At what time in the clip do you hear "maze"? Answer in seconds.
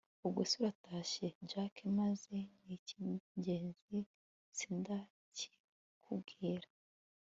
1.99-2.35